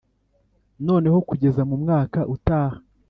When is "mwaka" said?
1.83-2.19